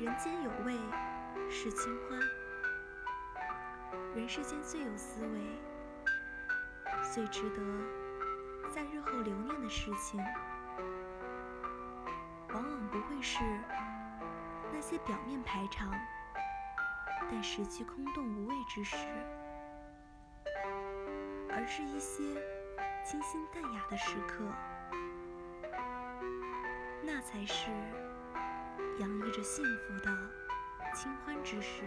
[0.00, 0.78] 人间有味
[1.50, 2.18] 是清欢，
[4.16, 5.38] 人世间最有滋味、
[7.12, 7.60] 最值得
[8.70, 10.18] 在日后留念的事情，
[12.48, 13.44] 往往不会是
[14.72, 15.92] 那些表面排场，
[17.30, 18.96] 但实际空洞无味之事，
[21.50, 22.22] 而是一些
[23.04, 24.46] 清新淡雅的时刻，
[27.02, 27.70] 那才是
[29.00, 30.14] 洋溢着幸福的
[30.94, 31.84] 清欢之时。